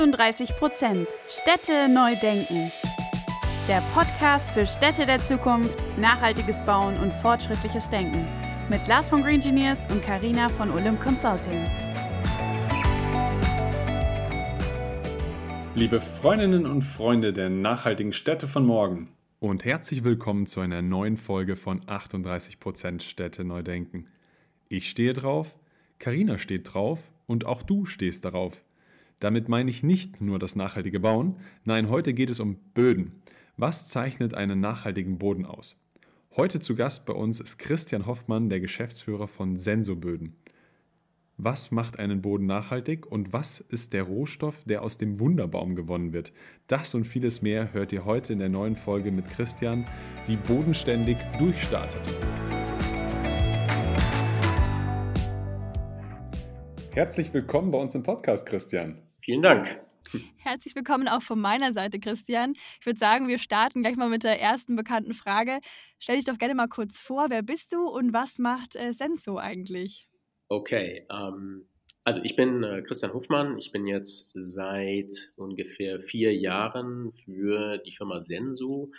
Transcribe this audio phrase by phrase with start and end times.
[0.00, 2.72] 38 Prozent Städte neu denken.
[3.68, 8.24] Der Podcast für Städte der Zukunft, nachhaltiges Bauen und fortschrittliches Denken.
[8.70, 11.66] Mit Lars von Green Engineers und Karina von Olymp Consulting.
[15.74, 19.08] Liebe Freundinnen und Freunde der nachhaltigen Städte von morgen
[19.38, 24.06] und herzlich willkommen zu einer neuen Folge von 38% Städte neu denken.
[24.70, 25.58] Ich stehe drauf,
[25.98, 28.64] Karina steht drauf und auch du stehst darauf.
[29.20, 33.20] Damit meine ich nicht nur das nachhaltige Bauen, nein, heute geht es um Böden.
[33.58, 35.76] Was zeichnet einen nachhaltigen Boden aus?
[36.36, 40.36] Heute zu Gast bei uns ist Christian Hoffmann, der Geschäftsführer von Sensoböden.
[41.36, 46.14] Was macht einen Boden nachhaltig und was ist der Rohstoff, der aus dem Wunderbaum gewonnen
[46.14, 46.32] wird?
[46.66, 49.84] Das und vieles mehr hört ihr heute in der neuen Folge mit Christian,
[50.28, 52.02] die bodenständig durchstartet.
[56.92, 59.09] Herzlich willkommen bei uns im Podcast, Christian.
[59.22, 59.80] Vielen Dank.
[60.38, 62.54] Herzlich willkommen auch von meiner Seite, Christian.
[62.80, 65.60] Ich würde sagen, wir starten gleich mal mit der ersten bekannten Frage.
[65.98, 69.36] Stell dich doch gerne mal kurz vor, wer bist du und was macht äh, Senso
[69.36, 70.08] eigentlich?
[70.48, 71.66] Okay, ähm,
[72.02, 73.58] also ich bin äh, Christian Hofmann.
[73.58, 78.90] Ich bin jetzt seit ungefähr vier Jahren für die Firma Senso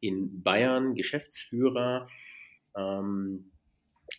[0.00, 2.08] in Bayern Geschäftsführer.
[2.76, 3.52] Ähm,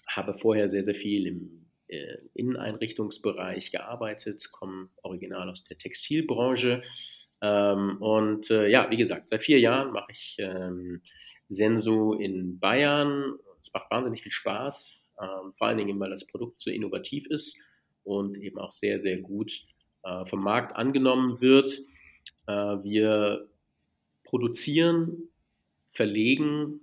[0.07, 1.60] habe vorher sehr, sehr viel im
[1.91, 6.81] äh, Inneneinrichtungsbereich gearbeitet, komme original aus der Textilbranche.
[7.41, 11.01] Ähm, und äh, ja, wie gesagt, seit vier Jahren mache ich ähm,
[11.49, 13.35] Senso in Bayern.
[13.59, 17.59] Es macht wahnsinnig viel Spaß, ähm, vor allen Dingen, weil das Produkt so innovativ ist
[18.03, 19.51] und eben auch sehr, sehr gut
[20.03, 21.77] äh, vom Markt angenommen wird.
[22.47, 23.49] Äh, wir
[24.23, 25.29] produzieren,
[25.93, 26.79] verlegen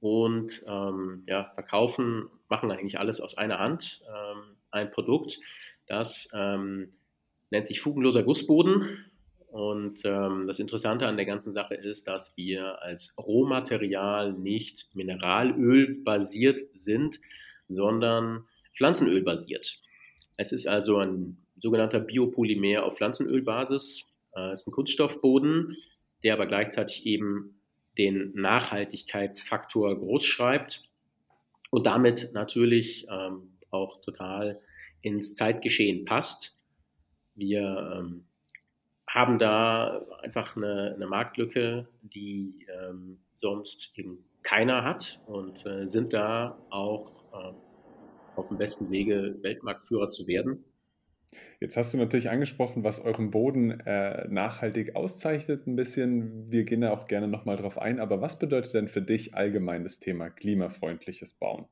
[0.00, 4.02] und ähm, ja, verkaufen, machen eigentlich alles aus einer Hand.
[4.06, 5.40] Ähm, ein Produkt,
[5.86, 6.92] das ähm,
[7.50, 9.06] nennt sich fugenloser Gussboden.
[9.50, 15.94] Und ähm, das Interessante an der ganzen Sache ist, dass wir als Rohmaterial nicht Mineralöl
[16.04, 17.20] basiert sind,
[17.68, 18.44] sondern
[18.76, 19.78] Pflanzenöl basiert.
[20.36, 24.12] Es ist also ein sogenannter Biopolymer auf Pflanzenölbasis.
[24.52, 25.76] Es ist ein Kunststoffboden,
[26.22, 27.60] der aber gleichzeitig eben
[27.96, 30.82] den Nachhaltigkeitsfaktor groß schreibt
[31.72, 34.60] und damit natürlich ähm, auch total
[35.00, 36.58] ins Zeitgeschehen passt.
[37.34, 38.26] Wir ähm,
[39.08, 46.12] haben da einfach eine, eine Marktlücke, die ähm, sonst eben keiner hat und äh, sind
[46.12, 47.54] da auch äh,
[48.36, 50.64] auf dem besten Wege, Weltmarktführer zu werden.
[51.60, 56.50] Jetzt hast du natürlich angesprochen, was euren Boden äh, nachhaltig auszeichnet ein bisschen.
[56.50, 58.00] Wir gehen da auch gerne nochmal drauf ein.
[58.00, 61.66] Aber was bedeutet denn für dich allgemein das Thema klimafreundliches Bauen?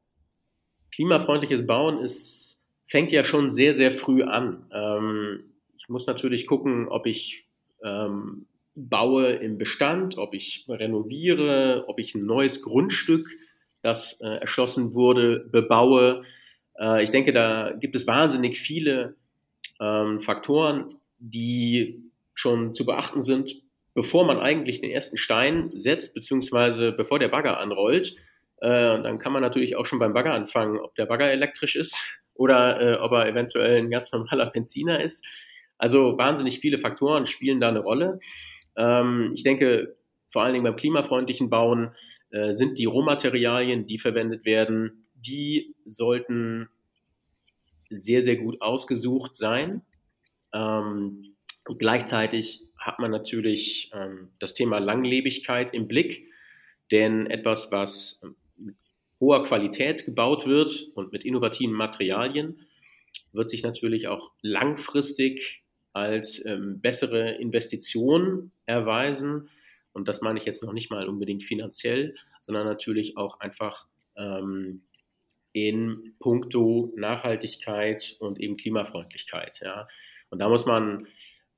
[0.93, 4.67] klimafreundliches Bauen ist, fängt ja schon sehr, sehr früh an.
[4.73, 5.41] Ähm,
[5.77, 7.47] ich muss natürlich gucken, ob ich
[7.85, 13.29] ähm, baue im Bestand, ob ich renoviere, ob ich ein neues Grundstück,
[13.83, 16.23] das äh, erschlossen wurde, bebaue.
[16.79, 19.17] Äh, ich denke, da gibt es wahnsinnig viele
[19.81, 22.03] ähm, Faktoren, die
[22.35, 23.55] schon zu beachten sind,
[23.95, 28.17] bevor man eigentlich den ersten Stein setzt, beziehungsweise bevor der Bagger anrollt.
[28.59, 32.01] Äh, dann kann man natürlich auch schon beim Bagger anfangen, ob der Bagger elektrisch ist
[32.35, 35.27] oder äh, ob er eventuell ein ganz normaler Benziner ist.
[35.79, 38.21] Also wahnsinnig viele Faktoren spielen da eine Rolle.
[38.77, 39.97] Ähm, ich denke,
[40.31, 41.95] vor allen Dingen beim klimafreundlichen Bauen
[42.31, 46.69] äh, sind die Rohmaterialien, die verwendet werden, die sollten
[47.91, 49.83] sehr, sehr gut ausgesucht sein.
[50.53, 51.35] Ähm,
[51.79, 56.27] gleichzeitig hat man natürlich ähm, das Thema Langlebigkeit im Blick,
[56.91, 58.23] denn etwas, was
[59.21, 62.67] hoher Qualität gebaut wird und mit innovativen Materialien,
[63.33, 65.63] wird sich natürlich auch langfristig
[65.93, 69.51] als ähm, bessere Investition erweisen.
[69.93, 73.87] Und das meine ich jetzt noch nicht mal unbedingt finanziell, sondern natürlich auch einfach
[74.17, 74.83] ähm,
[75.53, 79.61] in puncto Nachhaltigkeit und eben Klimafreundlichkeit.
[79.63, 79.89] Ja.
[80.31, 81.07] Und da muss man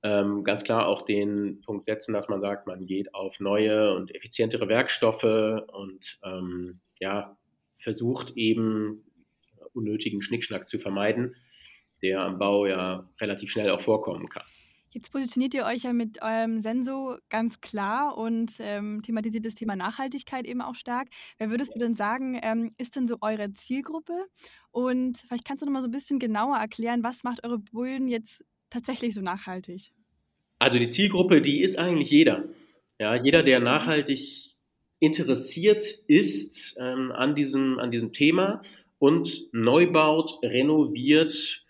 [0.03, 4.15] ähm, ganz klar auch den Punkt setzen, dass man sagt, man geht auf neue und
[4.15, 7.37] effizientere Werkstoffe und ähm, ja,
[7.79, 9.05] versucht eben
[9.75, 11.37] unnötigen Schnickschnack zu vermeiden,
[12.03, 14.45] der am Bau ja relativ schnell auch vorkommen kann.
[14.95, 19.75] Jetzt positioniert ihr euch ja mit eurem Senso ganz klar und ähm, thematisiert das Thema
[19.75, 21.09] Nachhaltigkeit eben auch stark.
[21.39, 24.27] Wer würdest du denn sagen, ähm, ist denn so eure Zielgruppe?
[24.71, 28.07] Und vielleicht kannst du noch mal so ein bisschen genauer erklären, was macht eure Bullen
[28.07, 29.93] jetzt tatsächlich so nachhaltig?
[30.59, 32.45] Also die Zielgruppe, die ist eigentlich jeder.
[32.99, 34.57] Ja, jeder, der nachhaltig
[34.99, 38.61] interessiert ist ähm, an, diesem, an diesem Thema
[38.99, 41.65] und neu baut, renoviert,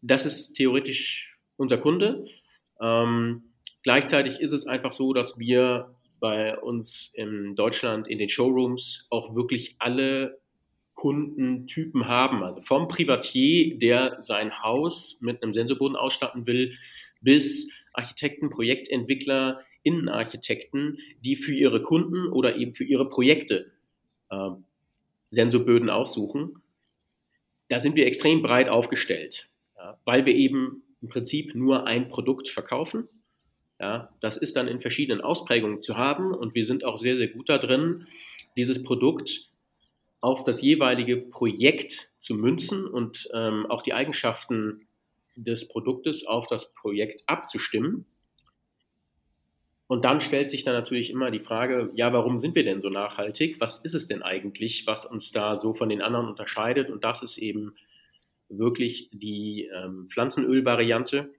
[0.00, 2.24] das ist theoretisch unser Kunde.
[2.80, 3.44] Ähm,
[3.82, 9.34] gleichzeitig ist es einfach so, dass wir bei uns in Deutschland in den Showrooms auch
[9.34, 10.40] wirklich alle
[10.94, 12.42] Kundentypen haben.
[12.42, 16.76] Also vom Privatier, der sein Haus mit einem Sensorboden ausstatten will,
[17.20, 23.70] bis Architekten, Projektentwickler, Innenarchitekten, die für ihre Kunden oder eben für ihre Projekte
[24.30, 24.50] äh,
[25.30, 26.62] Sensorböden aussuchen.
[27.68, 32.48] Da sind wir extrem breit aufgestellt, ja, weil wir eben im Prinzip nur ein Produkt
[32.48, 33.08] verkaufen.
[33.80, 37.28] Ja, das ist dann in verschiedenen Ausprägungen zu haben und wir sind auch sehr, sehr
[37.28, 38.08] gut da drin,
[38.56, 39.48] dieses Produkt
[40.20, 44.88] auf das jeweilige Projekt zu münzen und ähm, auch die Eigenschaften
[45.36, 48.04] des Produktes auf das Projekt abzustimmen.
[49.86, 52.90] Und dann stellt sich dann natürlich immer die Frage, ja, warum sind wir denn so
[52.90, 53.60] nachhaltig?
[53.60, 56.90] Was ist es denn eigentlich, was uns da so von den anderen unterscheidet?
[56.90, 57.74] Und das ist eben
[58.48, 61.32] wirklich die ähm, Pflanzenölvariante,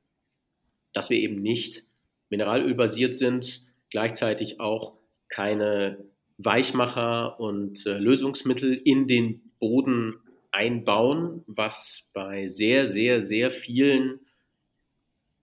[0.93, 1.83] dass wir eben nicht
[2.29, 4.97] mineralölbasiert sind, gleichzeitig auch
[5.27, 6.05] keine
[6.37, 10.15] Weichmacher und äh, Lösungsmittel in den Boden
[10.51, 14.19] einbauen, was bei sehr, sehr, sehr vielen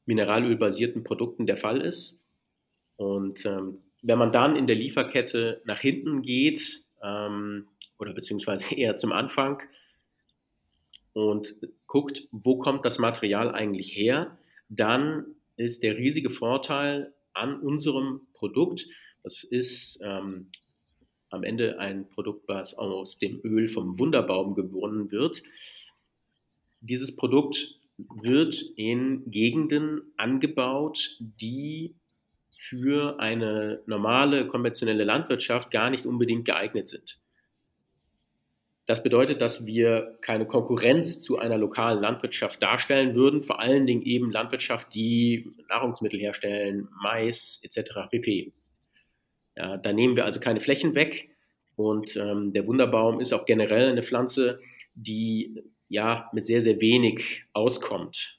[0.06, 2.20] mineralölbasierten Produkten der Fall ist.
[2.96, 8.96] Und ähm, wenn man dann in der Lieferkette nach hinten geht, ähm, oder beziehungsweise eher
[8.96, 9.62] zum Anfang,
[11.16, 11.54] und
[11.86, 14.36] guckt, wo kommt das Material eigentlich her,
[14.68, 15.24] dann
[15.56, 18.86] ist der riesige Vorteil an unserem Produkt,
[19.22, 20.50] das ist ähm,
[21.30, 25.42] am Ende ein Produkt, was aus dem Öl vom Wunderbaum gewonnen wird.
[26.82, 31.94] Dieses Produkt wird in Gegenden angebaut, die
[32.58, 37.18] für eine normale konventionelle Landwirtschaft gar nicht unbedingt geeignet sind.
[38.86, 44.02] Das bedeutet, dass wir keine Konkurrenz zu einer lokalen Landwirtschaft darstellen würden, vor allen Dingen
[44.02, 48.08] eben Landwirtschaft, die Nahrungsmittel herstellen, Mais etc.
[48.10, 48.52] pp.
[49.56, 51.30] Ja, da nehmen wir also keine Flächen weg
[51.74, 54.60] und ähm, der Wunderbaum ist auch generell eine Pflanze,
[54.94, 58.38] die ja mit sehr, sehr wenig auskommt.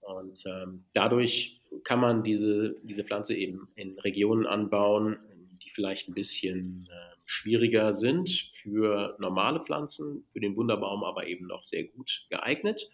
[0.00, 5.18] Und ähm, dadurch kann man diese, diese Pflanze eben in Regionen anbauen,
[5.62, 8.30] die vielleicht ein bisschen äh, schwieriger sind
[8.62, 12.88] für normale Pflanzen, für den Wunderbaum aber eben noch sehr gut geeignet.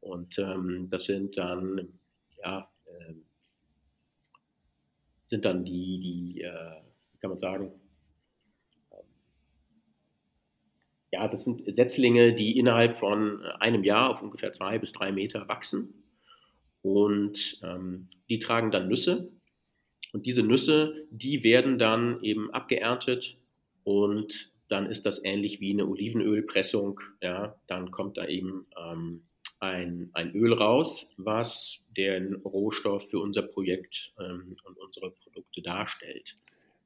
[0.00, 1.98] Und ähm, das sind dann,
[2.42, 3.14] ja, äh,
[5.26, 7.72] sind dann die, die äh, wie kann man sagen,
[8.90, 9.06] ähm,
[11.12, 15.48] ja, das sind Setzlinge, die innerhalb von einem Jahr auf ungefähr zwei bis drei Meter
[15.48, 16.02] wachsen.
[16.82, 19.32] Und ähm, die tragen dann Nüsse.
[20.12, 23.38] Und diese Nüsse, die werden dann eben abgeerntet
[23.84, 27.00] und dann ist das ähnlich wie eine Olivenölpressung.
[27.22, 29.24] Ja, dann kommt da eben ähm,
[29.60, 36.34] ein, ein Öl raus, was den Rohstoff für unser Projekt ähm, und unsere Produkte darstellt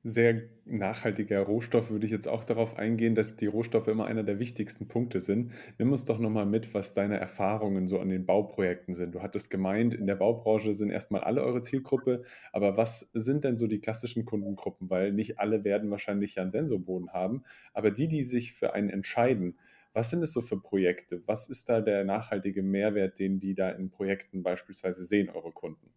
[0.08, 4.38] sehr nachhaltiger Rohstoff würde ich jetzt auch darauf eingehen, dass die Rohstoffe immer einer der
[4.38, 5.52] wichtigsten Punkte sind.
[5.78, 9.14] Nimm uns doch nochmal mit, was deine Erfahrungen so an den Bauprojekten sind.
[9.14, 12.22] Du hattest gemeint, in der Baubranche sind erstmal alle eure Zielgruppe,
[12.52, 14.90] aber was sind denn so die klassischen Kundengruppen?
[14.90, 18.90] Weil nicht alle werden wahrscheinlich ja einen Sensorboden haben, aber die, die sich für einen
[18.90, 19.58] entscheiden,
[19.94, 21.22] was sind es so für Projekte?
[21.26, 25.90] Was ist da der nachhaltige Mehrwert, den die da in Projekten beispielsweise sehen, eure Kunden?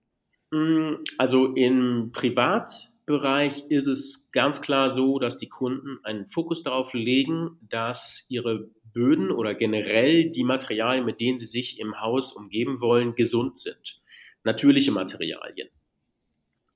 [0.51, 6.63] Mm, also in Privat Bereich ist es ganz klar so, dass die Kunden einen Fokus
[6.63, 12.34] darauf legen, dass ihre Böden oder generell die Materialien, mit denen sie sich im Haus
[12.34, 14.01] umgeben wollen, gesund sind.
[14.44, 15.70] Natürliche Materialien.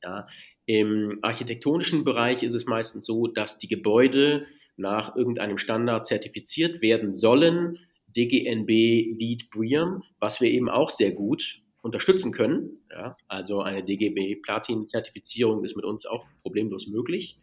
[0.04, 0.28] Ja,
[0.66, 4.46] Im architektonischen Bereich ist es meistens so, dass die Gebäude
[4.78, 7.80] nach irgendeinem Standard zertifiziert werden sollen.
[8.16, 12.80] DGNB Lead BREEAM, was wir eben auch sehr gut unterstützen können.
[12.90, 17.38] Ja, also eine DGB Platin-Zertifizierung ist mit uns auch problemlos möglich.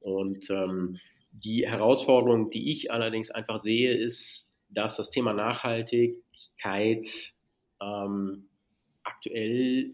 [0.00, 0.98] Und ähm,
[1.30, 7.06] die Herausforderung, die ich allerdings einfach sehe, ist, dass das Thema Nachhaltigkeit
[7.82, 8.48] ähm,
[9.02, 9.90] aktuell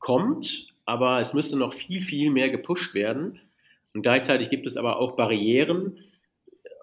[0.00, 3.40] kommt, aber es müsste noch viel, viel mehr gepusht werden.
[3.94, 6.00] Und gleichzeitig gibt es aber auch Barrieren.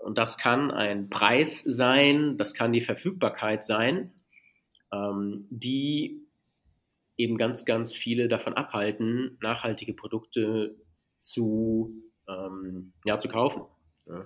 [0.03, 4.14] Und das kann ein Preis sein, das kann die Verfügbarkeit sein
[4.95, 6.25] ähm, die
[7.17, 10.75] eben ganz, ganz viele davon abhalten, nachhaltige Produkte
[11.19, 11.93] zu,
[12.27, 13.63] ähm, ja, zu kaufen.
[14.07, 14.25] Ja.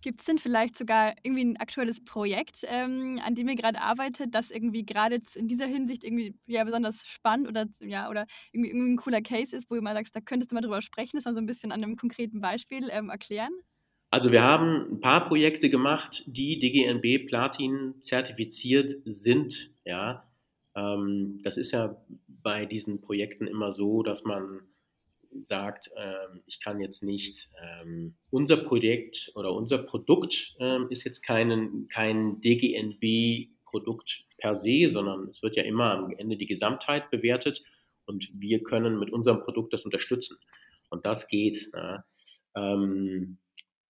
[0.00, 4.32] Gibt es denn vielleicht sogar irgendwie ein aktuelles Projekt, ähm, an dem ihr gerade arbeitet,
[4.32, 8.92] das irgendwie gerade in dieser Hinsicht irgendwie ja, besonders spannend oder, ja, oder irgendwie, irgendwie
[8.92, 11.24] ein cooler Case ist, wo du mal sagst, da könntest du mal drüber sprechen, das
[11.24, 13.52] mal so ein bisschen an einem konkreten Beispiel ähm, erklären?
[14.10, 19.70] Also wir haben ein paar Projekte gemacht, die DGNB Platin zertifiziert sind.
[19.88, 20.22] Ja,
[20.76, 21.96] ähm, das ist ja
[22.28, 24.60] bei diesen Projekten immer so, dass man
[25.40, 31.22] sagt, ähm, ich kann jetzt nicht, ähm, unser Projekt oder unser Produkt ähm, ist jetzt
[31.22, 37.64] kein, kein DGNB-Produkt per se, sondern es wird ja immer am Ende die Gesamtheit bewertet
[38.04, 40.36] und wir können mit unserem Produkt das unterstützen.
[40.90, 41.70] Und das geht.
[41.72, 42.04] Ja.
[42.54, 43.38] Ähm,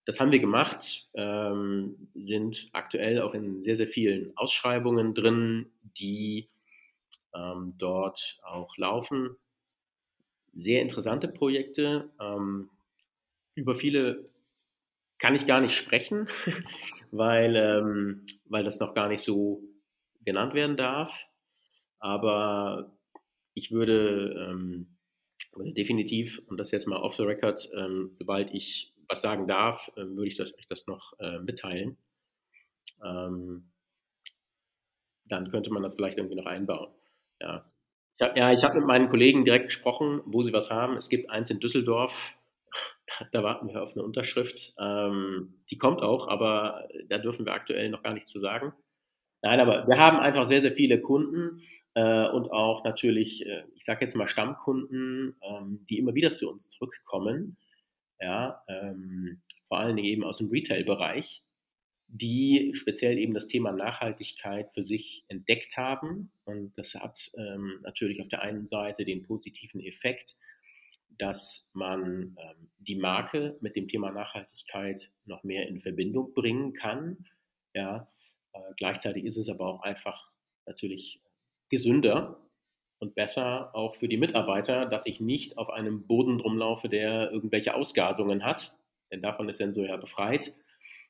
[0.09, 5.67] das haben wir gemacht, ähm, sind aktuell auch in sehr, sehr vielen Ausschreibungen drin,
[5.99, 6.49] die
[7.35, 9.35] ähm, dort auch laufen
[10.55, 12.09] sehr interessante Projekte.
[12.19, 12.71] Ähm,
[13.53, 14.25] über viele
[15.19, 16.27] kann ich gar nicht sprechen,
[17.11, 19.61] weil, ähm, weil das noch gar nicht so
[20.25, 21.13] genannt werden darf.
[21.99, 22.97] Aber
[23.53, 24.87] ich würde, ähm,
[25.55, 30.05] definitiv, und das jetzt mal off the record, ähm, sobald ich was sagen darf, äh,
[30.05, 31.97] würde ich euch das noch äh, mitteilen.
[33.03, 33.71] Ähm,
[35.25, 36.93] dann könnte man das vielleicht irgendwie noch einbauen.
[37.41, 37.69] Ja.
[38.19, 40.95] Ja, ja ich habe mit meinen Kollegen direkt gesprochen, wo sie was haben.
[40.97, 42.13] Es gibt eins in Düsseldorf,
[43.31, 44.73] da warten wir auf eine Unterschrift.
[44.79, 48.73] Ähm, die kommt auch, aber da dürfen wir aktuell noch gar nichts zu sagen.
[49.41, 51.61] Nein, aber wir haben einfach sehr, sehr viele Kunden
[51.93, 56.51] äh, und auch natürlich, äh, ich sage jetzt mal Stammkunden, ähm, die immer wieder zu
[56.51, 57.57] uns zurückkommen.
[58.19, 61.43] Ja, ähm, vor allen Dingen eben aus dem Retail-Bereich
[62.11, 66.31] die speziell eben das Thema Nachhaltigkeit für sich entdeckt haben.
[66.43, 70.37] Und das hat ähm, natürlich auf der einen Seite den positiven Effekt,
[71.19, 77.25] dass man ähm, die Marke mit dem Thema Nachhaltigkeit noch mehr in Verbindung bringen kann.
[77.75, 78.11] Ja,
[78.53, 80.31] äh, gleichzeitig ist es aber auch einfach
[80.65, 81.21] natürlich
[81.69, 82.48] gesünder
[82.99, 87.73] und besser auch für die Mitarbeiter, dass ich nicht auf einem Boden rumlaufe, der irgendwelche
[87.73, 88.77] Ausgasungen hat,
[89.11, 90.53] denn davon ist Sensor ja befreit,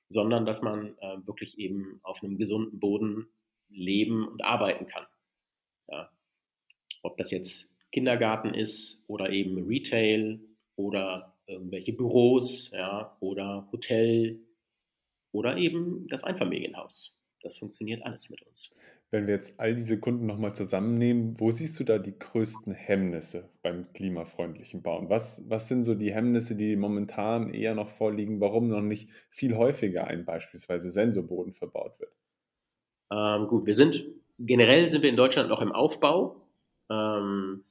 [0.10, 3.27] sondern dass man äh, wirklich eben auf einem gesunden Boden
[3.69, 5.05] leben und arbeiten kann.
[5.88, 6.12] Ja.
[7.03, 10.39] Ob das jetzt Kindergarten ist oder eben Retail
[10.75, 14.39] oder irgendwelche Büros ja, oder Hotel
[15.31, 17.15] oder eben das Einfamilienhaus.
[17.41, 18.75] Das funktioniert alles mit uns.
[19.12, 23.50] Wenn wir jetzt all diese Kunden nochmal zusammennehmen, wo siehst du da die größten Hemmnisse
[23.63, 25.10] beim klimafreundlichen Bauen?
[25.10, 29.58] Was, was sind so die Hemmnisse, die momentan eher noch vorliegen, warum noch nicht viel
[29.58, 32.12] häufiger ein beispielsweise Sensorboden verbaut wird?
[33.12, 34.06] Ähm, gut, wir sind
[34.39, 36.42] generell sind wir in Deutschland noch im Aufbau.
[36.89, 37.63] Ähm,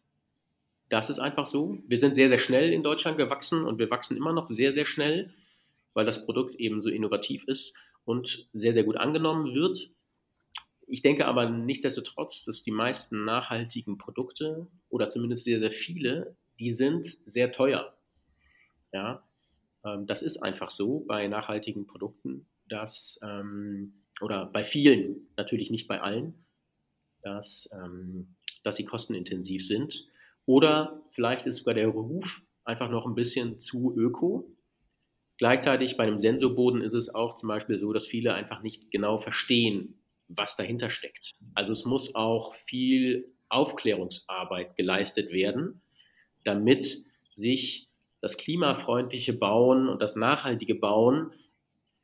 [0.89, 1.79] das ist einfach so.
[1.87, 4.87] Wir sind sehr, sehr schnell in Deutschland gewachsen und wir wachsen immer noch sehr, sehr
[4.87, 5.31] schnell,
[5.95, 9.91] weil das Produkt eben so innovativ ist und sehr, sehr gut angenommen wird.
[10.91, 16.73] Ich denke aber nichtsdestotrotz, dass die meisten nachhaltigen Produkte oder zumindest sehr, sehr viele, die
[16.73, 17.95] sind sehr teuer.
[18.93, 19.23] Ja,
[19.85, 25.89] ähm, das ist einfach so bei nachhaltigen Produkten, dass, ähm, oder bei vielen, natürlich nicht
[25.89, 26.47] bei allen,
[27.23, 30.09] dass, ähm, dass sie kostenintensiv sind.
[30.47, 34.47] Oder vielleicht ist sogar der Ruf einfach noch ein bisschen zu öko.
[35.37, 39.19] Gleichzeitig bei einem Sensorboden ist es auch zum Beispiel so, dass viele einfach nicht genau
[39.19, 39.98] verstehen,
[40.29, 41.35] was dahinter steckt.
[41.55, 45.81] Also es muss auch viel Aufklärungsarbeit geleistet werden,
[46.45, 47.05] damit
[47.35, 47.89] sich
[48.21, 51.33] das klimafreundliche Bauen und das nachhaltige Bauen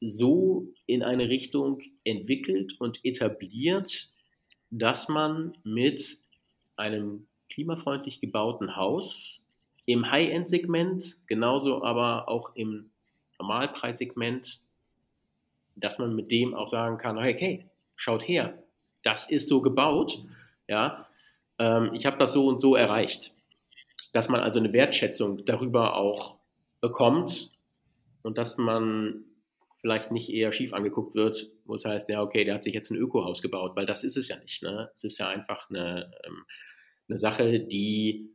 [0.00, 4.10] so in eine Richtung entwickelt und etabliert,
[4.70, 6.18] dass man mit
[6.76, 9.44] einem klimafreundlich gebauten Haus
[9.86, 12.90] im High-End-Segment, genauso aber auch im
[13.38, 14.60] Normalpreissegment,
[15.76, 18.62] dass man mit dem auch sagen kann, okay, schaut her,
[19.02, 20.24] das ist so gebaut,
[20.68, 21.06] ja,
[21.58, 23.32] ähm, ich habe das so und so erreicht.
[24.12, 26.36] Dass man also eine Wertschätzung darüber auch
[26.80, 27.50] bekommt
[28.22, 29.24] und dass man
[29.80, 32.90] vielleicht nicht eher schief angeguckt wird, wo es heißt, ja, okay, der hat sich jetzt
[32.90, 34.62] ein Ökohaus gebaut, weil das ist es ja nicht.
[34.62, 34.90] Ne?
[34.94, 36.44] Es ist ja einfach eine, ähm,
[37.08, 38.30] eine Sache, die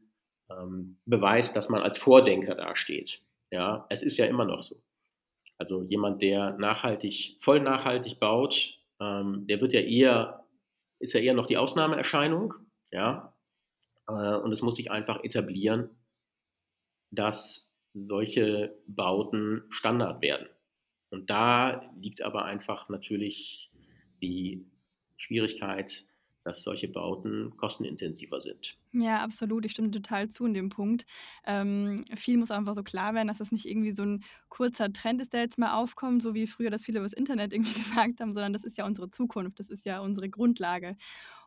[0.51, 3.21] ähm, beweist, dass man als Vordenker dasteht.
[3.51, 4.75] Ja, es ist ja immer noch so.
[5.57, 10.46] Also jemand, der nachhaltig, voll nachhaltig baut, ähm, der wird ja eher,
[11.00, 12.53] ist ja eher noch die Ausnahmeerscheinung,
[12.91, 13.34] ja.
[14.08, 15.89] Äh, und es muss sich einfach etablieren,
[17.12, 20.48] dass solche Bauten Standard werden.
[21.10, 23.72] Und da liegt aber einfach natürlich
[24.22, 24.65] die
[25.18, 26.06] Schwierigkeit,
[26.44, 28.77] dass solche Bauten kostenintensiver sind.
[28.91, 29.65] Ja, absolut.
[29.65, 31.05] Ich stimme total zu in dem Punkt.
[31.46, 35.22] Ähm, viel muss einfach so klar werden, dass das nicht irgendwie so ein kurzer Trend
[35.22, 38.19] ist, der jetzt mal aufkommt, so wie früher das viele über das Internet irgendwie gesagt
[38.19, 40.96] haben, sondern das ist ja unsere Zukunft, das ist ja unsere Grundlage.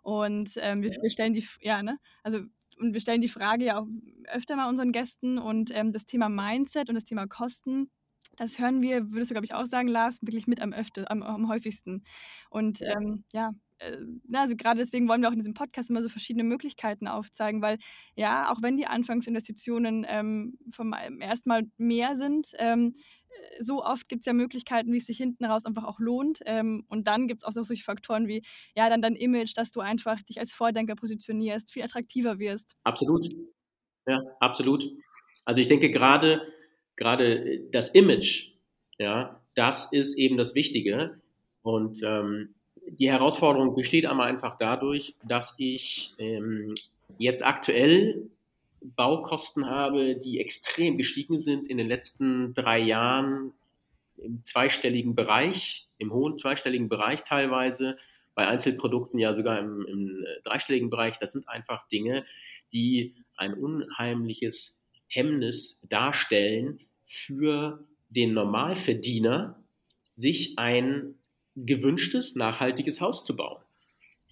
[0.03, 1.99] Und ähm, wir, wir stellen die, ja, ne?
[2.23, 2.41] Also
[2.79, 3.87] und wir stellen die Frage ja auch
[4.33, 7.91] öfter mal unseren Gästen und ähm, das Thema Mindset und das Thema Kosten
[8.37, 11.23] das hören wir, würdest du, glaube ich, auch sagen, Lars, wirklich mit am, öfter, am,
[11.23, 12.03] am häufigsten.
[12.51, 13.51] Und ähm, ja,
[14.33, 17.79] also gerade deswegen wollen wir auch in diesem Podcast immer so verschiedene Möglichkeiten aufzeigen, weil
[18.17, 22.95] ja, auch wenn die Anfangsinvestitionen ähm, vom ersten Mal mehr sind, ähm,
[23.29, 26.41] äh, so oft gibt es ja Möglichkeiten, wie es sich hinten raus einfach auch lohnt.
[26.47, 28.43] Ähm, und dann gibt es auch so solche Faktoren wie,
[28.75, 32.77] ja, dann dein Image, dass du einfach dich als Vordenker positionierst, viel attraktiver wirst.
[32.85, 33.29] Absolut.
[34.07, 34.85] Ja, absolut.
[35.45, 36.43] Also ich denke gerade,
[36.97, 38.53] gerade das Image,
[38.99, 41.21] ja, das ist eben das Wichtige.
[41.63, 42.55] Und ähm,
[42.89, 46.75] die Herausforderung besteht aber einfach dadurch, dass ich ähm,
[47.19, 48.31] jetzt aktuell
[48.81, 53.53] Baukosten habe, die extrem gestiegen sind in den letzten drei Jahren
[54.17, 57.97] im zweistelligen Bereich, im hohen zweistelligen Bereich teilweise,
[58.35, 61.19] bei Einzelprodukten ja sogar im, im dreistelligen Bereich.
[61.19, 62.25] Das sind einfach Dinge,
[62.73, 69.63] die ein unheimliches Hemmnis darstellen für den Normalverdiener,
[70.17, 71.15] sich ein
[71.57, 73.63] gewünschtes, nachhaltiges Haus zu bauen.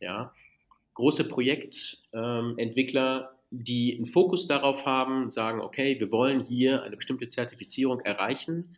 [0.01, 0.33] Ja,
[0.95, 7.29] große Projektentwickler, ähm, die einen Fokus darauf haben, sagen, okay, wir wollen hier eine bestimmte
[7.29, 8.77] Zertifizierung erreichen.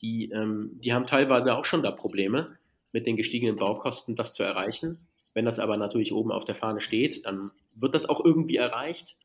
[0.00, 2.56] Die, ähm, die haben teilweise auch schon da Probleme
[2.92, 5.06] mit den gestiegenen Baukosten, das zu erreichen.
[5.34, 9.16] Wenn das aber natürlich oben auf der Fahne steht, dann wird das auch irgendwie erreicht.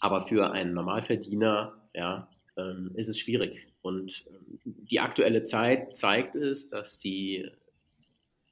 [0.00, 3.66] Aber für einen Normalverdiener ja, ähm, ist es schwierig.
[3.82, 7.48] Und ähm, die aktuelle Zeit zeigt es, dass die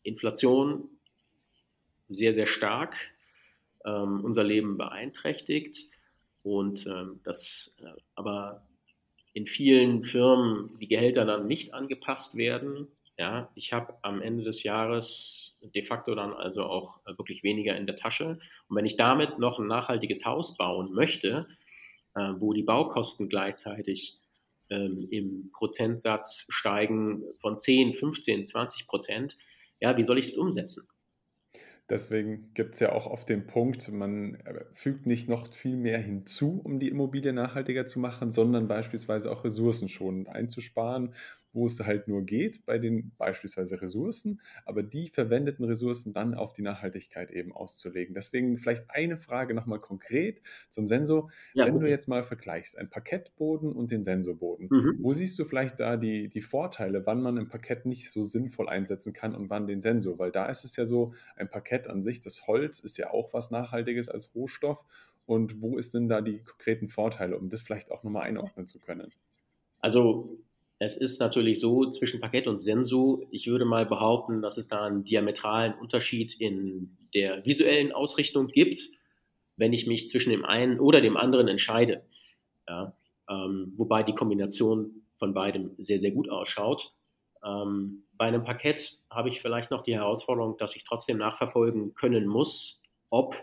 [0.02, 0.88] Inflation
[2.09, 2.97] sehr, sehr stark
[3.85, 5.88] ähm, unser Leben beeinträchtigt
[6.42, 8.66] und ähm, dass äh, aber
[9.33, 12.88] in vielen Firmen die Gehälter dann nicht angepasst werden.
[13.18, 17.76] Ja, ich habe am Ende des Jahres de facto dann also auch äh, wirklich weniger
[17.76, 18.38] in der Tasche.
[18.68, 21.47] Und wenn ich damit noch ein nachhaltiges Haus bauen möchte,
[22.14, 24.18] äh, wo die Baukosten gleichzeitig
[24.70, 29.38] ähm, im Prozentsatz steigen von 10, 15, 20 Prozent,
[29.80, 30.88] ja, wie soll ich das umsetzen?
[31.88, 35.99] Deswegen gibt es ja auch oft den Punkt, man äh, fügt nicht noch viel mehr
[35.99, 41.14] hinzu, um die Immobilie nachhaltiger zu machen, sondern beispielsweise auch ressourcenschonend einzusparen
[41.56, 46.52] wo es halt nur geht, bei den beispielsweise Ressourcen, aber die verwendeten Ressourcen dann auf
[46.52, 48.14] die Nachhaltigkeit eben auszulegen.
[48.14, 51.30] Deswegen vielleicht eine Frage nochmal konkret zum Sensor.
[51.54, 51.84] Ja, Wenn okay.
[51.84, 54.99] du jetzt mal vergleichst, ein Parkettboden und den Sensorboden, mhm.
[55.00, 58.69] wo siehst du vielleicht da die, die Vorteile, wann man ein Parkett nicht so sinnvoll
[58.69, 60.19] einsetzen kann und wann den Sensor?
[60.19, 63.32] Weil da ist es ja so, ein Parkett an sich, das Holz ist ja auch
[63.32, 64.84] was Nachhaltiges als Rohstoff.
[65.25, 68.78] Und wo ist denn da die konkreten Vorteile, um das vielleicht auch nochmal einordnen zu
[68.78, 69.08] können?
[69.80, 70.38] Also
[70.78, 74.84] es ist natürlich so, zwischen Parkett und Sensu, ich würde mal behaupten, dass es da
[74.84, 78.91] einen diametralen Unterschied in der visuellen Ausrichtung gibt,
[79.56, 82.04] wenn ich mich zwischen dem einen oder dem anderen entscheide.
[82.69, 82.95] Ja,
[83.30, 86.93] ähm, wobei die Kombination von beidem sehr, sehr gut ausschaut.
[87.43, 92.26] Ähm, bei einem Parkett habe ich vielleicht noch die Herausforderung, dass ich trotzdem nachverfolgen können
[92.26, 93.34] muss, ob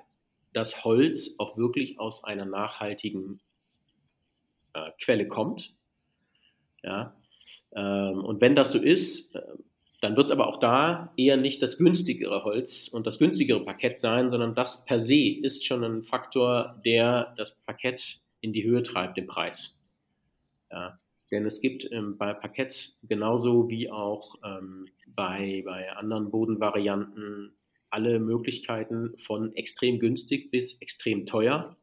[0.53, 3.39] das Holz auch wirklich aus einer nachhaltigen
[4.73, 5.73] äh, Quelle kommt.
[6.83, 7.15] Ja,
[7.79, 9.41] und wenn das so ist, äh,
[10.01, 13.99] dann wird es aber auch da eher nicht das günstigere Holz und das günstigere Parkett
[13.99, 18.83] sein, sondern das per se ist schon ein Faktor, der das Parkett in die Höhe
[18.83, 19.81] treibt, den Preis.
[20.69, 20.99] Ja,
[21.31, 27.55] denn es gibt ähm, bei Parkett genauso wie auch ähm, bei, bei anderen Bodenvarianten
[27.89, 31.77] alle Möglichkeiten von extrem günstig bis extrem teuer.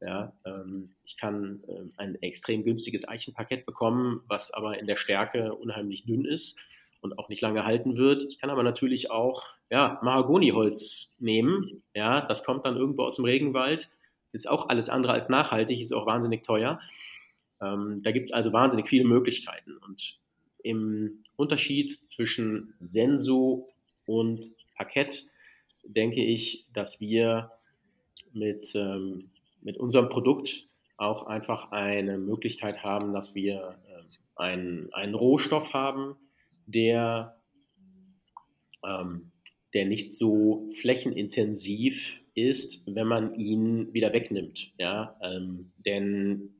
[0.00, 5.54] Ja, ähm, ich kann ähm, ein extrem günstiges Eichenparkett bekommen, was aber in der Stärke
[5.54, 6.58] unheimlich dünn ist
[7.00, 8.24] und auch nicht lange halten wird.
[8.28, 11.82] Ich kann aber natürlich auch ja, Mahagoniholz nehmen.
[11.94, 13.88] Ja, das kommt dann irgendwo aus dem Regenwald.
[14.32, 16.80] Ist auch alles andere als nachhaltig, ist auch wahnsinnig teuer.
[17.60, 19.76] Ähm, da gibt es also wahnsinnig viele Möglichkeiten.
[19.78, 20.16] Und
[20.62, 23.68] im Unterschied zwischen Senso
[24.06, 25.28] und Parkett
[25.84, 27.50] denke ich, dass wir
[28.32, 29.30] mit ähm,
[29.62, 30.66] mit unserem Produkt
[30.96, 34.02] auch einfach eine Möglichkeit haben, dass wir äh,
[34.36, 36.16] einen, einen Rohstoff haben,
[36.66, 37.40] der,
[38.84, 39.32] ähm,
[39.74, 44.72] der nicht so flächenintensiv ist, wenn man ihn wieder wegnimmt.
[44.78, 45.16] Ja?
[45.22, 46.54] Ähm, denn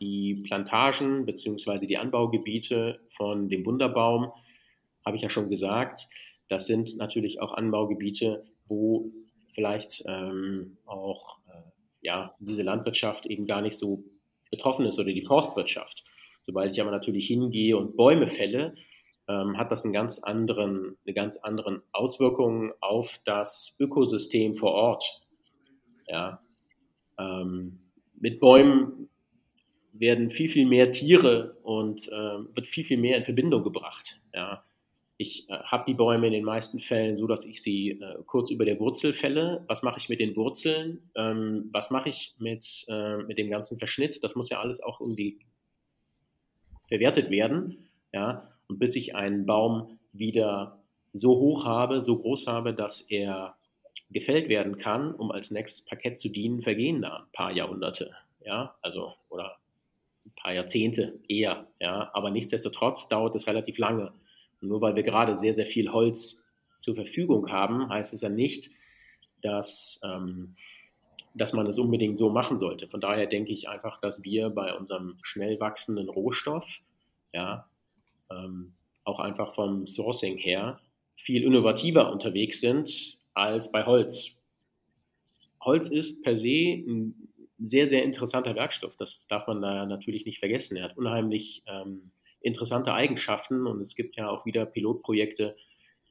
[0.00, 1.86] die Plantagen bzw.
[1.86, 4.32] die Anbaugebiete von dem Wunderbaum,
[5.04, 6.08] habe ich ja schon gesagt,
[6.48, 9.10] das sind natürlich auch Anbaugebiete, wo
[9.52, 11.38] vielleicht ähm, auch
[12.00, 14.04] ja, diese Landwirtschaft eben gar nicht so
[14.50, 16.04] betroffen ist oder die Forstwirtschaft.
[16.42, 18.74] Sobald ich aber natürlich hingehe und Bäume fälle,
[19.28, 25.22] ähm, hat das einen ganz anderen, eine ganz anderen Auswirkung auf das Ökosystem vor Ort.
[26.08, 26.42] Ja,
[27.18, 27.80] ähm,
[28.18, 29.08] mit Bäumen
[29.92, 32.10] werden viel, viel mehr Tiere und äh,
[32.54, 34.20] wird viel, viel mehr in Verbindung gebracht.
[34.34, 34.64] Ja.
[35.20, 38.50] Ich äh, habe die Bäume in den meisten Fällen so, dass ich sie äh, kurz
[38.50, 39.62] über der Wurzel fälle.
[39.68, 41.10] Was mache ich mit den Wurzeln?
[41.14, 44.24] Ähm, was mache ich mit, äh, mit dem ganzen Verschnitt?
[44.24, 45.40] Das muss ja alles auch irgendwie
[46.88, 47.90] verwertet werden.
[48.14, 48.50] Ja?
[48.66, 53.52] Und bis ich einen Baum wieder so hoch habe, so groß habe, dass er
[54.08, 58.10] gefällt werden kann, um als nächstes Parkett zu dienen, vergehen da ein paar Jahrhunderte.
[58.42, 59.58] Ja, also, oder
[60.24, 61.66] ein paar Jahrzehnte eher.
[61.78, 64.14] Ja, aber nichtsdestotrotz dauert es relativ lange.
[64.60, 66.44] Nur weil wir gerade sehr, sehr viel Holz
[66.80, 68.70] zur Verfügung haben, heißt es ja nicht,
[69.42, 70.54] dass, ähm,
[71.34, 72.88] dass man es unbedingt so machen sollte.
[72.88, 76.80] Von daher denke ich einfach, dass wir bei unserem schnell wachsenden Rohstoff,
[77.32, 77.68] ja,
[78.30, 78.72] ähm,
[79.04, 80.80] auch einfach vom Sourcing her
[81.16, 84.38] viel innovativer unterwegs sind als bei Holz.
[85.60, 88.96] Holz ist per se ein sehr, sehr interessanter Werkstoff.
[88.96, 90.76] Das darf man da natürlich nicht vergessen.
[90.76, 92.10] Er hat unheimlich ähm,
[92.40, 95.56] interessante Eigenschaften und es gibt ja auch wieder Pilotprojekte,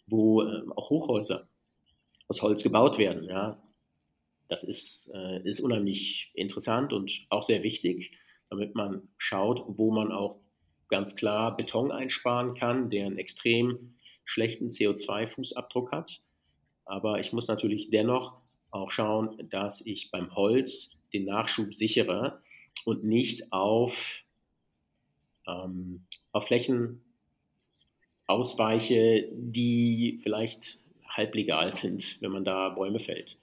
[0.07, 1.47] wo ähm, auch Hochhäuser
[2.27, 3.23] aus Holz gebaut werden.
[3.23, 3.61] Ja.
[4.47, 8.11] Das ist, äh, ist unheimlich interessant und auch sehr wichtig,
[8.49, 10.39] damit man schaut, wo man auch
[10.87, 16.21] ganz klar Beton einsparen kann, der einen extrem schlechten CO2-Fußabdruck hat.
[16.85, 22.41] Aber ich muss natürlich dennoch auch schauen, dass ich beim Holz den Nachschub sichere
[22.85, 24.18] und nicht auf,
[25.65, 27.01] ähm, auf Flächen
[28.27, 33.37] ausweiche, die vielleicht halblegal sind, wenn man da Bäume fällt.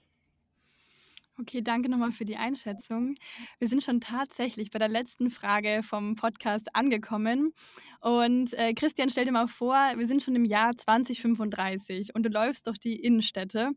[1.39, 3.13] Okay, danke nochmal für die Einschätzung.
[3.59, 7.53] Wir sind schon tatsächlich bei der letzten Frage vom Podcast angekommen.
[8.01, 12.29] Und äh, Christian, stell dir mal vor, wir sind schon im Jahr 2035 und du
[12.29, 13.69] läufst durch die Innenstädte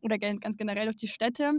[0.00, 1.52] oder ganz generell durch die Städte.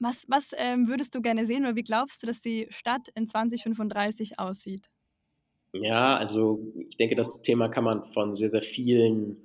[0.00, 3.28] Was, was ähm, würdest du gerne sehen oder wie glaubst du, dass die Stadt in
[3.28, 4.88] 2035 aussieht?
[5.72, 9.36] Ja, also ich denke, das Thema kann man von sehr, sehr vielen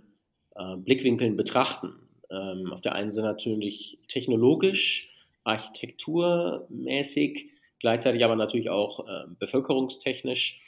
[0.55, 1.93] äh, Blickwinkeln betrachten.
[2.29, 5.09] Ähm, auf der einen Seite natürlich technologisch,
[5.45, 10.59] architekturmäßig, gleichzeitig aber natürlich auch äh, bevölkerungstechnisch.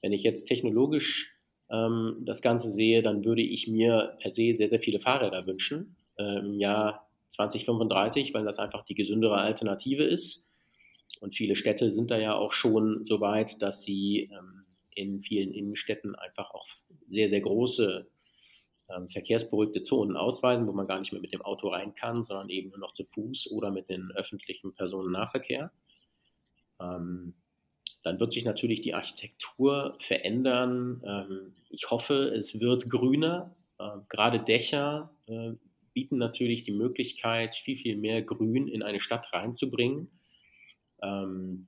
[0.00, 1.34] Wenn ich jetzt technologisch
[1.68, 5.96] ähm, das Ganze sehe, dann würde ich mir per se sehr, sehr viele Fahrräder wünschen
[6.16, 10.48] äh, im Jahr 2035, weil das einfach die gesündere Alternative ist.
[11.20, 14.57] Und viele Städte sind da ja auch schon so weit, dass sie ähm,
[14.98, 16.66] in vielen Innenstädten einfach auch
[17.08, 18.08] sehr, sehr große
[18.90, 22.48] ähm, verkehrsberuhigte Zonen ausweisen, wo man gar nicht mehr mit dem Auto rein kann, sondern
[22.48, 25.70] eben nur noch zu Fuß oder mit dem öffentlichen Personennahverkehr.
[26.80, 27.34] Ähm,
[28.02, 31.02] dann wird sich natürlich die Architektur verändern.
[31.04, 33.52] Ähm, ich hoffe, es wird grüner.
[33.78, 35.52] Äh, gerade Dächer äh,
[35.92, 40.08] bieten natürlich die Möglichkeit, viel, viel mehr Grün in eine Stadt reinzubringen.
[41.02, 41.67] Ähm,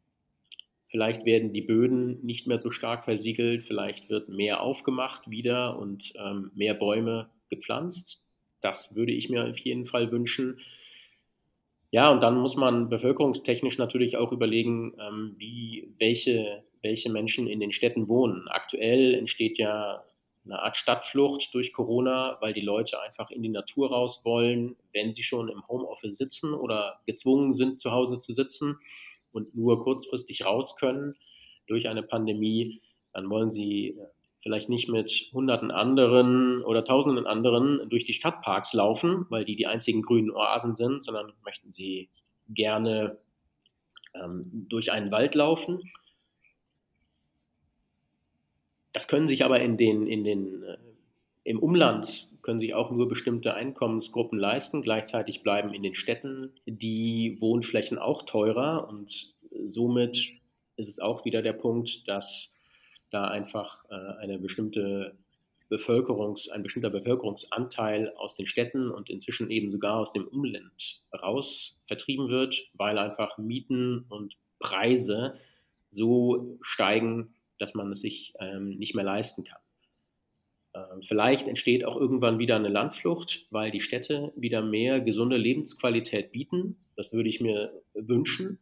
[0.91, 6.13] Vielleicht werden die Böden nicht mehr so stark versiegelt, vielleicht wird mehr aufgemacht wieder und
[6.17, 8.21] ähm, mehr Bäume gepflanzt.
[8.61, 10.61] Das würde ich mir auf jeden Fall wünschen.
[11.93, 17.61] Ja, und dann muss man bevölkerungstechnisch natürlich auch überlegen, ähm, wie, welche, welche Menschen in
[17.61, 18.49] den Städten wohnen.
[18.49, 20.05] Aktuell entsteht ja
[20.45, 25.13] eine Art Stadtflucht durch Corona, weil die Leute einfach in die Natur raus wollen, wenn
[25.13, 28.79] sie schon im Homeoffice sitzen oder gezwungen sind, zu Hause zu sitzen
[29.33, 31.15] und nur kurzfristig raus können
[31.67, 32.81] durch eine Pandemie,
[33.13, 34.07] dann wollen sie äh,
[34.43, 39.67] vielleicht nicht mit hunderten anderen oder tausenden anderen durch die Stadtparks laufen, weil die die
[39.67, 42.09] einzigen grünen Oasen sind, sondern möchten sie
[42.49, 43.19] gerne
[44.15, 45.91] ähm, durch einen Wald laufen.
[48.93, 50.79] Das können sich aber in den, in den, äh,
[51.45, 54.83] im Umland können sich auch nur bestimmte Einkommensgruppen leisten.
[54.83, 59.35] Gleichzeitig bleiben in den Städten die Wohnflächen auch teurer und
[59.67, 60.33] somit
[60.77, 62.55] ist es auch wieder der Punkt, dass
[63.11, 65.17] da einfach äh, eine bestimmte
[65.69, 71.81] Bevölkerungs, ein bestimmter Bevölkerungsanteil aus den Städten und inzwischen eben sogar aus dem Umland raus
[71.87, 75.39] vertrieben wird, weil einfach Mieten und Preise
[75.93, 79.60] so steigen, dass man es sich ähm, nicht mehr leisten kann.
[80.75, 86.33] Ähm, vielleicht entsteht auch irgendwann wieder eine Landflucht, weil die Städte wieder mehr gesunde Lebensqualität
[86.33, 86.77] bieten.
[86.97, 88.59] Das würde ich mir wünschen.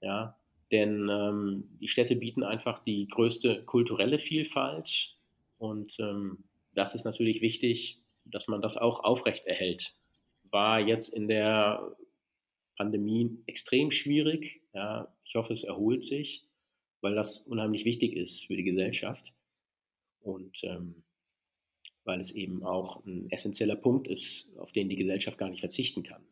[0.00, 0.36] Ja,
[0.72, 5.14] denn ähm, die Städte bieten einfach die größte kulturelle Vielfalt
[5.58, 9.94] und ähm, das ist natürlich wichtig, dass man das auch aufrechterhält.
[10.44, 11.96] War jetzt in der
[12.76, 14.62] Pandemie extrem schwierig.
[14.72, 16.44] Ja, ich hoffe, es erholt sich,
[17.02, 19.32] weil das unheimlich wichtig ist für die Gesellschaft.
[20.22, 21.02] Und ähm,
[22.04, 26.02] weil es eben auch ein essentieller Punkt ist, auf den die Gesellschaft gar nicht verzichten
[26.02, 26.22] kann.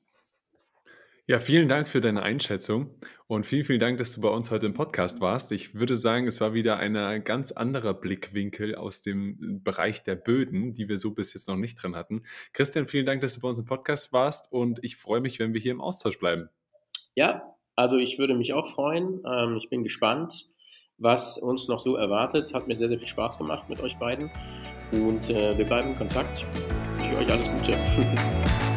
[1.31, 2.89] Ja, vielen Dank für deine Einschätzung
[3.27, 5.53] und vielen, vielen Dank, dass du bei uns heute im Podcast warst.
[5.53, 10.73] Ich würde sagen, es war wieder ein ganz anderer Blickwinkel aus dem Bereich der Böden,
[10.73, 12.23] die wir so bis jetzt noch nicht drin hatten.
[12.55, 15.53] Christian, vielen Dank, dass du bei uns im Podcast warst und ich freue mich, wenn
[15.53, 16.49] wir hier im Austausch bleiben.
[17.15, 19.21] Ja, also ich würde mich auch freuen.
[19.31, 20.49] Ähm, ich bin gespannt,
[20.97, 22.55] was uns noch so erwartet.
[22.55, 24.31] Hat mir sehr, sehr viel Spaß gemacht mit euch beiden
[24.93, 26.47] und äh, wir bleiben in Kontakt.
[26.99, 27.77] Ich wünsche euch alles Gute.